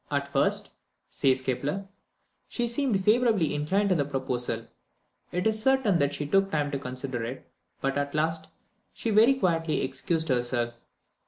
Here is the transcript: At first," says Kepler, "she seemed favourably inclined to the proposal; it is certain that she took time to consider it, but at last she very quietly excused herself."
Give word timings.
At 0.09 0.27
first," 0.33 0.71
says 1.09 1.43
Kepler, 1.43 1.85
"she 2.47 2.65
seemed 2.67 3.05
favourably 3.05 3.53
inclined 3.53 3.89
to 3.89 3.95
the 3.95 4.03
proposal; 4.03 4.65
it 5.31 5.45
is 5.45 5.61
certain 5.61 5.99
that 5.99 6.15
she 6.15 6.25
took 6.25 6.49
time 6.49 6.71
to 6.71 6.79
consider 6.79 7.23
it, 7.23 7.47
but 7.81 7.99
at 7.99 8.15
last 8.15 8.47
she 8.95 9.11
very 9.11 9.35
quietly 9.35 9.83
excused 9.83 10.29
herself." 10.29 10.73